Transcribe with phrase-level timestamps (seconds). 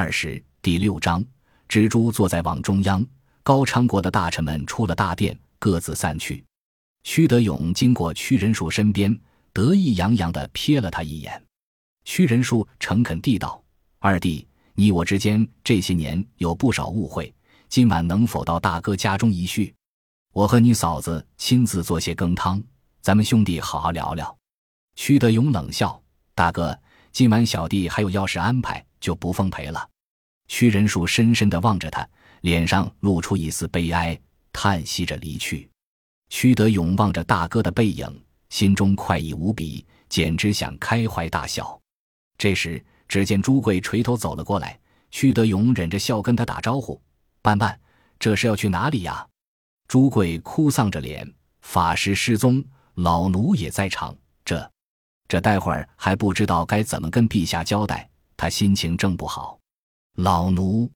[0.00, 1.24] 二十第六章，
[1.68, 3.04] 蜘蛛坐在网中央。
[3.42, 6.44] 高昌国的大臣们出了大殿，各自散去。
[7.02, 9.12] 屈德勇经过屈仁树身边，
[9.52, 11.44] 得意洋洋地瞥了他一眼。
[12.04, 13.60] 屈仁树诚恳地道
[13.98, 17.34] ：“二弟，你我之间这些年有不少误会，
[17.68, 19.74] 今晚能否到大哥家中一叙？
[20.32, 22.62] 我和你嫂子亲自做些羹汤，
[23.00, 24.38] 咱们兄弟好好聊聊。”
[24.94, 26.00] 屈德勇冷笑
[26.36, 26.78] ：“大哥，
[27.10, 29.87] 今晚小弟还有要事安排。”就不奉陪了。
[30.48, 32.06] 屈仁树深深地望着他，
[32.40, 34.18] 脸上露出一丝悲哀，
[34.52, 35.70] 叹息着离去。
[36.30, 41.78] 屈德勇望着大哥的背影，心中快意无比，简直想开怀大笑。
[42.36, 44.78] 这时，只见朱贵垂头走了过来，
[45.10, 47.00] 屈德勇忍着笑跟他打招呼
[47.40, 47.78] ：“伴伴，
[48.18, 49.26] 这是要去哪里呀？”
[49.88, 51.30] 朱贵哭丧着脸
[51.62, 52.62] ：“法师失踪，
[52.94, 54.70] 老奴也在场，这，
[55.26, 59.57] 这待会儿还不知道该怎么跟陛下交代。”他心情正不好，
[60.20, 60.90] 老奴，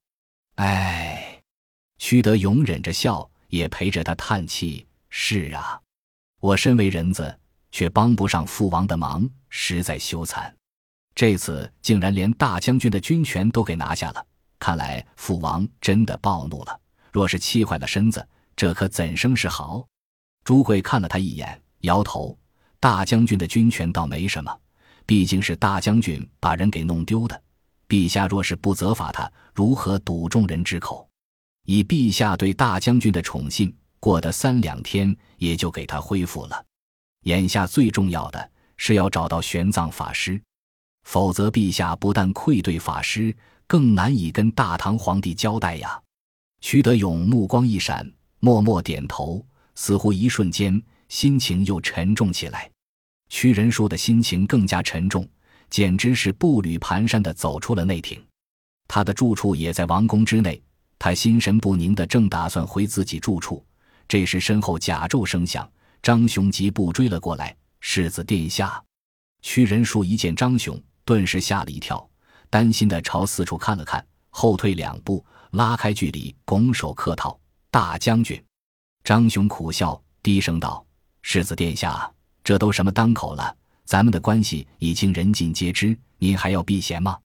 [0.55, 1.41] 唉，
[1.97, 4.85] 屈德勇忍着笑，也陪着他叹气。
[5.07, 5.79] 是啊，
[6.41, 7.39] 我身为人子，
[7.71, 10.53] 却帮不上父王的忙，实在羞惭。
[11.15, 14.25] 这次竟然连大将军的军权都给拿下了，
[14.59, 16.77] 看来父王真的暴怒了。
[17.09, 18.27] 若是气坏了身子，
[18.57, 19.87] 这可怎生是好？
[20.43, 22.37] 朱贵看了他一眼，摇头
[22.77, 24.53] ：“大将军的军权倒没什么。”
[25.07, 27.41] 毕竟是大将军把人给弄丢的，
[27.93, 31.07] 陛下若是不责罚他，如何堵众人之口？
[31.67, 36.65] 以陛下对大将军的宠信，过得三两天也就给他恢复了。
[37.25, 40.41] 眼下最重要的是要找到玄奘法师，
[41.03, 43.31] 否则陛下不但愧对法师，
[43.67, 46.01] 更难以跟大唐皇帝交代呀。
[46.61, 52.67] 徐德勇目光一闪，默默点头，似乎一瞬间心情又沉重起来。
[53.29, 55.29] 屈仁淑的心情更加沉重，
[55.73, 58.23] 简直是步履蹒跚地走出了内廷。
[58.87, 60.61] 他的住处也在王宫之内，
[60.99, 63.65] 他心神不宁地正打算回自己住处，
[64.07, 65.67] 这时身后甲胄声响，
[66.03, 68.79] 张雄疾步追了过来：“世子殿下！”
[69.41, 72.07] 屈仁淑一见张雄，顿时吓了一跳，
[72.51, 77.35] 担心地朝四处看了看，后退两步，拉开距离，拱手客套
[77.71, 78.39] ：“大将军。”
[79.03, 80.85] 张雄苦笑，低声道
[81.23, 82.07] ：“世子殿下。”
[82.43, 83.55] 这都什么当口了？
[83.85, 87.19] 咱们的关系已经人尽皆知，您还要避嫌吗？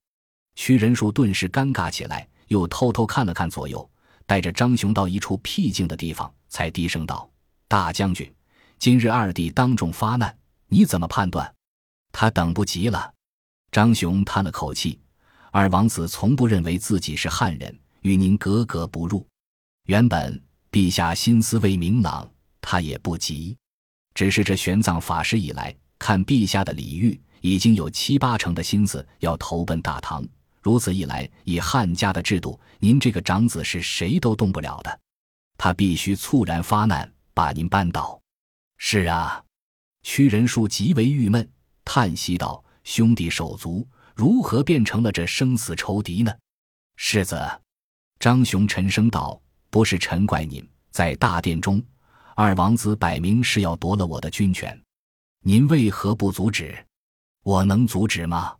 [0.57, 3.89] 屈仁树顿时尴尬起来，又偷偷看了看左右，
[4.27, 7.31] 带着张雄到一处僻静的地方，才低声道
[7.69, 8.31] ：“大将军，
[8.79, 10.37] 今日二弟当众发难，
[10.67, 11.55] 你怎么判断？”
[12.11, 13.13] 他等不及了。
[13.71, 14.99] 张雄叹了口气
[15.53, 19.25] ：“二王子从不认为自己是汉人，与您格格不入。
[19.85, 20.43] 原本
[20.73, 22.29] 陛下心思未明朗，
[22.61, 23.57] 他也不急。”
[24.15, 30.26] 只是这玄奘法师以来，看陛下的礼遇，已经有七八成的心思要投奔大唐。
[30.62, 35.00] 如此一来，以汉家的制度，您这个长子是谁都动不了的。
[35.56, 38.20] 他必须猝然发难，把您扳倒。
[38.76, 39.42] 是啊，
[40.03, 41.48] 屈仁树极为郁闷，
[41.84, 46.32] 叹息道：“兄弟手足如何变成了这生死仇敌呢？”
[46.97, 47.41] 世子，
[48.19, 51.82] 张雄沉声道：“不是臣怪您，在大殿中。”
[52.36, 54.80] 二王子摆明是要夺了我的军权，
[55.48, 56.76] 您为何不阻止？
[57.42, 58.54] 我能阻止吗？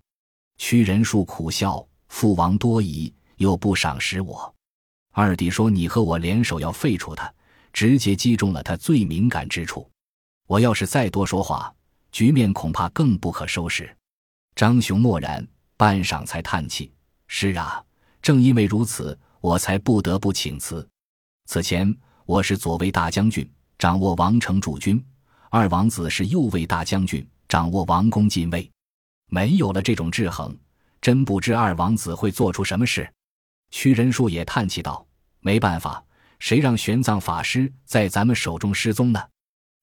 [0.57, 4.55] 屈仁树苦笑：“父王多疑，又不赏识我。
[5.13, 7.31] 二弟说你和我联手要废除他，
[7.75, 9.87] 直接击中了他最敏感之处。
[10.47, 11.71] 我要是再多说话，
[12.11, 13.95] 局面恐怕更不可收拾。”
[14.57, 16.91] 张雄默然半晌，才叹气
[17.29, 17.85] ：“是啊，
[18.23, 20.89] 正因为如此，我才不得不请辞。
[21.45, 21.95] 此前
[22.25, 23.47] 我是左卫大将军。”
[23.79, 25.05] 掌握王城驻军，
[25.51, 28.71] 二王子是右卫大将军，掌握王宫禁卫。
[29.31, 30.57] 没有了这种制衡，
[31.01, 33.11] 真不知二王子会做出什么事。
[33.71, 35.07] 屈仁树也叹气道
[35.41, 36.03] ：“没办法，
[36.39, 39.21] 谁让玄奘法师在咱们手中失踪呢？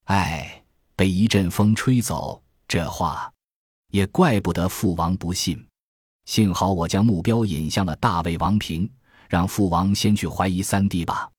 [0.06, 0.64] 唉，
[0.96, 3.32] 被一阵风吹走，这话
[3.92, 5.66] 也怪不得父王不信。
[6.26, 8.90] 幸好我将目标引向了大魏王平，
[9.30, 11.30] 让父王先去怀疑三弟吧。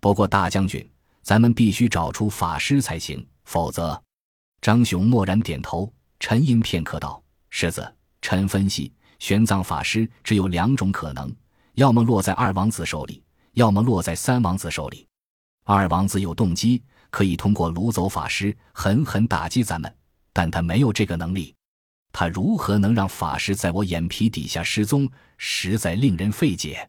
[0.00, 0.82] 不过大将军。”
[1.26, 3.98] 咱们必须找出法师才行，否则……
[4.60, 11.34] 张雄默然点头，沉吟片刻道：“世子，臣分析，玄奘法师只有两种可能：
[11.74, 13.22] 要么落在二王子手里，
[13.52, 15.06] 要么落在三王子手里。
[15.64, 19.94] 二王子有动机，可以通过掳走法师狠狠打击咱们，
[20.32, 21.54] 但他没有这个能力。
[22.12, 26.88] 他如何能让法师在我眼皮底下失踪，实在令人费解。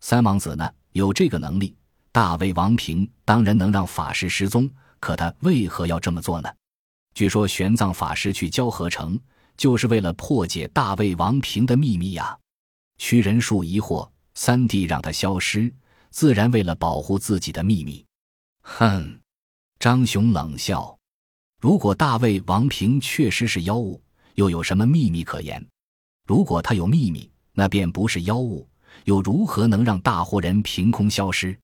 [0.00, 1.76] 三王子呢，有这个能力。”
[2.12, 4.68] 大魏王平当然能让法师失踪，
[5.00, 6.48] 可他为何要这么做呢？
[7.14, 9.18] 据说玄奘法师去交河城，
[9.56, 12.38] 就是为了破解大魏王平的秘密呀。
[12.98, 15.72] 屈仁术疑惑：三弟让他消失，
[16.10, 18.04] 自然为了保护自己的秘密。
[18.62, 19.18] 哼！
[19.78, 20.96] 张雄冷笑
[21.58, 24.00] ：“如果大魏王平确实是妖物，
[24.34, 25.66] 又有什么秘密可言？
[26.26, 28.68] 如果他有秘密，那便不是妖物，
[29.04, 31.58] 又如何能让大活人凭空消失？”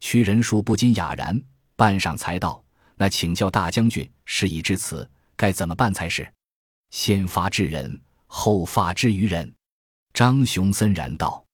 [0.00, 1.40] 屈仁术不禁哑然，
[1.76, 2.62] 半晌才道
[3.02, 6.32] ：“那请教大将军，事已至此，该怎么办才是？
[6.90, 9.52] 先发制人，后发制于人。”
[10.14, 11.44] 张雄森然道：“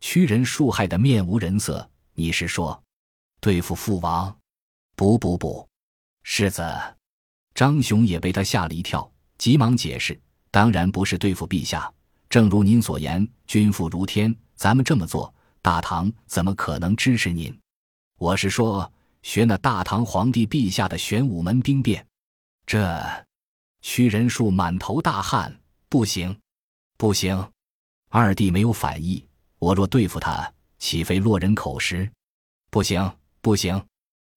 [0.00, 2.78] 屈仁术害的面无人色，你是说
[3.40, 4.36] 对付父王？
[4.94, 5.66] 不不不，
[6.22, 6.62] 世子。”
[7.56, 10.20] 张雄也被他吓了一跳，急忙解释
[10.52, 11.90] ：“当然不是对付陛下，
[12.28, 17.58] 正如您所言，君父如天，咱们这么做，大唐怎么可能支持您？
[18.18, 22.06] 我是说，学那大唐皇帝陛下的玄武门兵变。”
[22.66, 23.26] 这，
[23.80, 26.38] 屈仁术满头大汗：“不行，
[26.96, 27.50] 不行！”
[28.08, 29.24] 二弟没有反意，
[29.58, 32.10] 我若对付他，岂非落人口实？
[32.70, 33.74] 不行，不行！《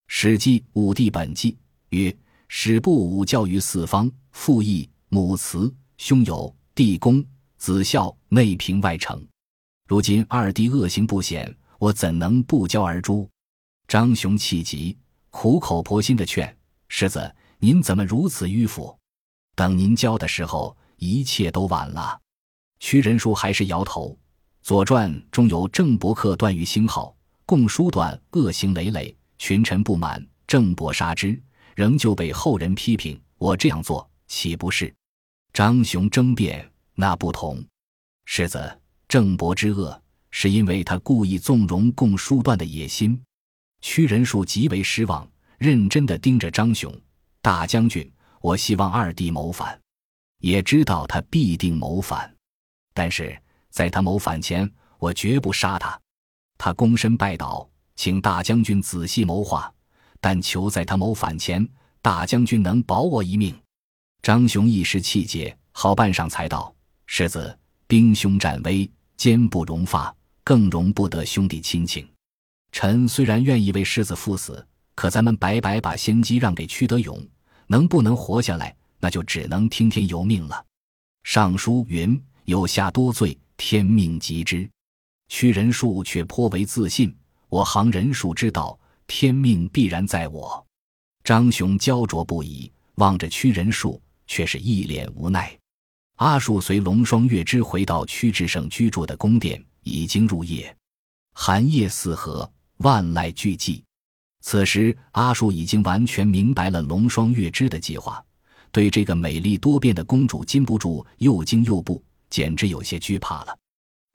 [0.06, 1.52] 史记·武帝本纪》
[1.90, 2.16] 曰
[2.48, 7.24] ：“始不武教于四方，父义，母慈，兄友，弟恭，
[7.56, 9.24] 子孝，内平外成。
[9.88, 13.28] 如今二弟恶行不显，我怎能不教而诛？”
[13.86, 14.96] 张雄气急，
[15.30, 16.56] 苦口婆心的劝
[16.88, 18.96] ：“世子，您怎么如此迂腐？
[19.54, 22.20] 等您教的时候，一切都晚了。”
[22.80, 24.08] 屈仁叔还是摇头，
[24.62, 27.14] 《左传》中有郑伯克段誉兴号，
[27.46, 31.40] 共书段恶行累累，群臣不满，郑伯杀之，
[31.74, 33.20] 仍旧被后人批评。
[33.38, 34.92] 我这样做岂不是？
[35.52, 37.64] 张雄争辩：那不同，
[38.24, 43.22] 世子，郑伯之恶，是因为他故意纵容共书段的野心。
[43.84, 46.90] 屈仁术极为失望，认真的盯着张雄
[47.42, 48.10] 大将军。
[48.40, 49.78] 我希望二弟谋反，
[50.38, 52.34] 也知道他必定谋反。
[52.94, 53.38] 但是
[53.68, 56.00] 在他谋反前，我绝不杀他。
[56.56, 59.70] 他躬身拜倒，请大将军仔细谋划，
[60.18, 61.68] 但求在他谋反前，
[62.00, 63.54] 大将军能保我一命。
[64.22, 72.08] 张雄一时气结，好半晌才道：“世子，兵凶战危，坚不容发，更容不得兄弟亲情。
[72.74, 74.66] 臣虽然愿意为世子赴死，
[74.96, 77.24] 可咱们白白把先机让给屈德勇，
[77.68, 80.62] 能不能活下来，那就只能听天由命了。”
[81.22, 82.20] 尚书云。
[82.46, 84.68] 有下多罪，天命及之。
[85.28, 87.16] 屈仁术却颇为自信
[87.48, 90.62] ：“我行仁术之道，天命必然在我。”
[91.24, 95.58] 张雄焦灼不已，望着屈仁术，却是一脸无奈。
[96.16, 100.76] 阿术随龙双月之回到屈志胜居住的宫殿，已经入夜，
[101.32, 103.82] 寒夜四合，万籁俱寂。
[104.40, 108.22] 此时，阿术已经完全明白了龙双月之的计划，
[108.70, 112.02] 对这个美丽多变的公主禁不住又惊又怖。
[112.30, 113.56] 简直有些惧怕了。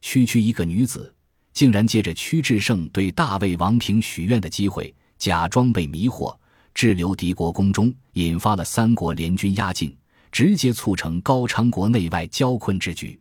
[0.01, 1.13] 区区一个女子，
[1.53, 6.37] 竟然借着屈志胜对大魏王平许愿的机会，假装被迷惑，
[6.73, 9.95] 滞留敌国宫中，引发了三国联军压境，
[10.33, 13.17] 直接促成高昌国内外交困之局。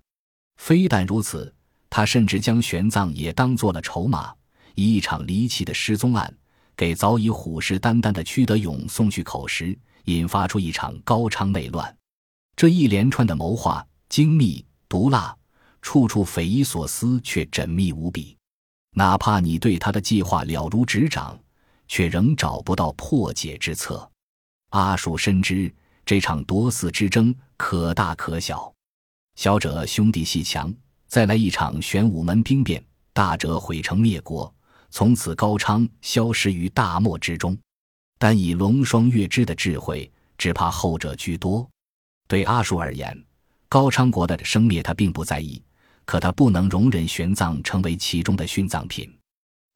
[0.56, 1.54] 非但如此，
[1.88, 4.34] 他甚至将玄奘也当做了筹码，
[4.78, 6.32] 以一场离奇的失踪案，
[6.76, 11.96] 给早已虎视眈眈的屈德勇送去口实，引发出一场高昌内乱。
[12.54, 14.64] 这一连串的谋划精密。
[14.88, 15.36] 毒辣，
[15.82, 18.36] 处处匪夷所思，却缜密无比。
[18.92, 21.36] 哪怕你对他的计划了如指掌，
[21.88, 24.08] 却仍找不到破解之策。
[24.70, 25.74] 阿术深知
[26.06, 28.72] 这场夺嗣之争可大可小，
[29.34, 30.72] 小者兄弟戏强，
[31.08, 32.80] 再来一场玄武门兵变；
[33.12, 34.54] 大者毁城灭国，
[34.90, 37.56] 从此高昌消失于大漠之中。
[38.18, 41.68] 但以龙双月之的智慧，只怕后者居多。
[42.26, 43.16] 对阿术而言。
[43.68, 45.62] 高昌国的生灭，他并不在意，
[46.06, 49.14] 可他不能容忍玄奘成为其中的殉葬品。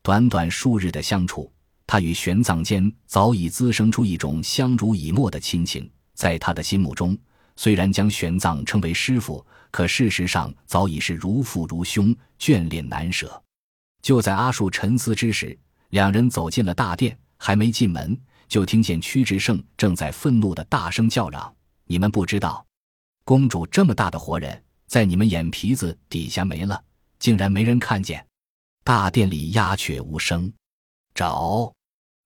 [0.03, 1.53] 短短数日的相处，
[1.87, 5.89] 他与玄奘间早已滋生出一种相濡以沫的亲情。
[6.15, 7.17] 在他的心目中，
[7.55, 13.41] 虽然将玄奘称为师傅，可事实上早已是如父如兄，眷恋难舍。
[14.03, 15.57] 就在阿树沉思之时，
[15.91, 21.55] 两人走进了大殿，还没进门，就听见屈志胜正在愤怒的大声叫嚷
[21.87, 22.67] ：“你们不知道！”
[23.25, 26.83] 公主这么大的活人，在你们眼皮子底下没了，
[27.21, 28.27] 竟然没人看见。
[28.83, 30.53] 大殿里鸦雀无声。
[31.15, 31.73] 找！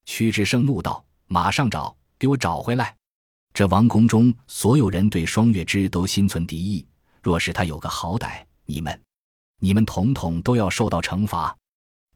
[0.06, 2.96] 屈志胜怒道：“马上找，给我找回来！
[3.52, 6.86] 这王宫中所有人对双月枝都心存敌意，
[7.22, 8.98] 若是他有个好歹，你们，
[9.58, 11.54] 你们统统都要受到惩罚。”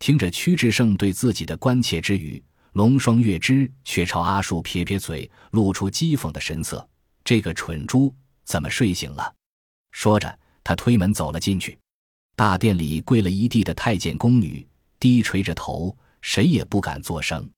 [0.01, 2.43] 听着屈志胜对自己的关切之语，
[2.73, 6.89] 龙双月之却朝阿树撇撇嘴，露出讥讽的神色。
[7.23, 8.13] 这个蠢猪！
[8.45, 9.35] 怎么睡醒了？
[9.93, 11.79] 说着，他推门走了进去。
[12.35, 14.67] 大殿里跪了一地的太监宫女，
[14.99, 17.49] 低垂着头，谁也不敢作声。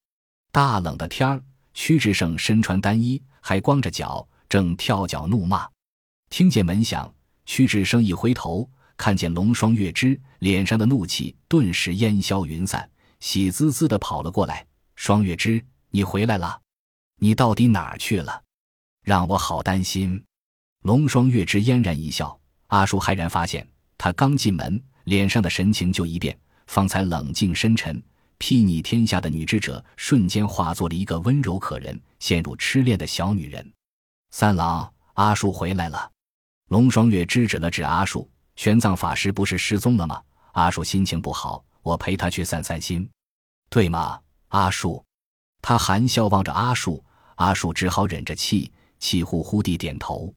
[0.51, 1.41] 大冷的天儿，
[1.73, 5.69] 屈志胜身穿单衣，还光着脚，正跳脚怒骂。
[6.29, 7.15] 听见门响，
[7.47, 12.89] 屈志胜一回头，看见龙双月之脸上的怒气顿时烟消云散，
[13.21, 14.67] 喜滋滋的跑了过来。
[14.95, 16.61] 双月之，你回来了，
[17.19, 18.43] 你到底哪儿去了？
[19.03, 20.23] 让我好担心。
[20.83, 22.39] 龙双月之嫣然一笑。
[22.69, 23.69] 阿叔骇然发现，
[23.99, 28.03] 他刚进门，脸上的神情就一变，方才冷静深沉、
[28.39, 33.73] 睥睨天下的女智者，瞬间化作了一个温柔可人、陷入痴恋的小女人。
[34.31, 36.11] 三郎，阿叔回来了。
[36.69, 40.23] 龙双月指指了指阿树，玄奘法师不是失踪了吗？
[40.53, 43.09] 阿树心情不好，我陪他去散散心，
[43.71, 44.21] 对吗？
[44.49, 45.03] 阿树，
[45.63, 47.03] 他含笑望着阿树，
[47.37, 50.33] 阿树只好忍着气，气呼呼地点头。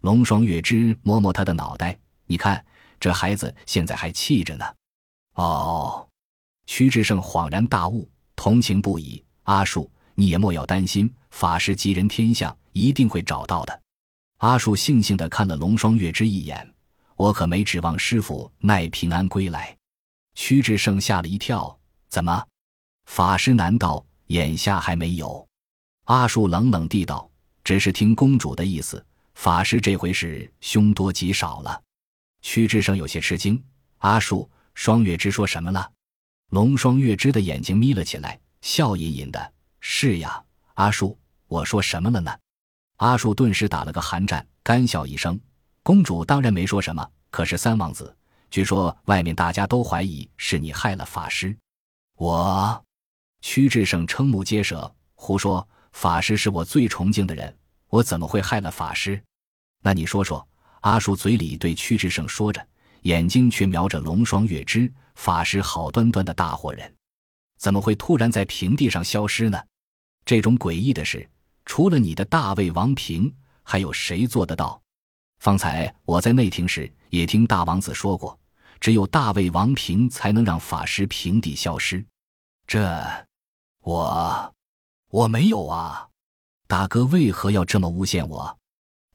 [0.00, 2.64] 龙双月之摸摸他的脑袋，你看
[2.98, 4.64] 这孩子现在还气着呢。
[5.34, 6.08] 哦，
[6.66, 9.24] 屈志胜恍然大悟，同情不已。
[9.44, 13.82] 阿树，你也莫要担心，法师吉人天相，一定会找到的。
[14.38, 16.71] 阿树悻悻地看了龙双月之一眼，
[17.16, 19.76] 我可没指望师傅奈平安归来。
[20.34, 21.78] 屈志胜吓了一跳，
[22.08, 22.46] 怎么？
[23.06, 25.46] 法师难道眼下还没有？
[26.04, 27.30] 阿树冷冷地道
[27.62, 29.04] ：“只是听公主的意思，
[29.34, 31.82] 法师这回是凶多吉少了。”
[32.42, 33.62] 屈志胜有些吃惊。
[33.98, 35.90] 阿树，双月之说什么了？
[36.50, 40.42] 龙双月之的眼睛眯了起来，笑吟吟的：“是呀，
[40.74, 42.36] 阿树，我说什么了呢？”
[42.98, 45.38] 阿树顿时打了个寒战，干笑一声
[45.82, 48.16] ：“公主当然没说什么，可是三王子，
[48.50, 51.56] 据说外面大家都怀疑是你害了法师。”
[52.16, 52.84] 我，
[53.40, 55.66] 屈志胜瞠目结舌：“胡说！
[55.92, 57.56] 法师是我最崇敬的人，
[57.88, 59.22] 我怎么会害了法师？
[59.82, 60.46] 那你说说。”
[60.82, 62.60] 阿树嘴里对屈志胜说着，
[63.02, 64.92] 眼睛却瞄着龙双月之。
[65.14, 66.92] 法师好端端的大活人，
[67.56, 69.62] 怎么会突然在平地上消失呢？
[70.24, 71.30] 这种诡异的事。
[71.64, 74.81] 除了你的大魏王平，还有谁做得到？
[75.42, 78.38] 方才我在内廷时也听大王子说过，
[78.78, 82.06] 只有大魏王平才能让法师平地消失。
[82.64, 82.80] 这，
[83.80, 84.54] 我，
[85.10, 86.08] 我没有啊！
[86.68, 88.56] 大哥为何要这么诬陷我？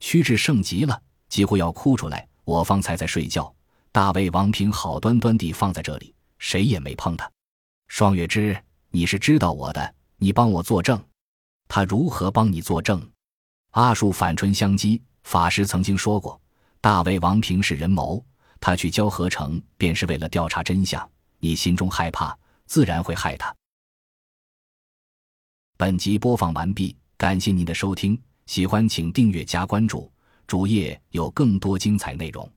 [0.02, 2.28] 屈志胜急了，几乎要哭出来。
[2.44, 3.56] 我方才在睡觉，
[3.94, 7.32] 大魏王平好端端地放在这里，谁也没碰他。
[7.88, 11.02] 双月之，你是知道我的，你帮我作证。
[11.70, 13.02] 他如何帮你作证？
[13.72, 16.40] 阿树反唇相讥：“法师曾经说过，
[16.80, 18.26] 大魏王平是人谋，
[18.62, 21.08] 他去交合成便是为了调查真相。
[21.40, 22.34] 你心中害怕，
[22.66, 23.54] 自然会害他。”
[25.76, 30.10] 本集播放完毕，感谢您的收听，喜欢请订阅加关注，
[30.48, 32.50] 主页有更多精彩内容。